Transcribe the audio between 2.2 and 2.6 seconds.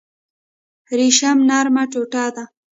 ده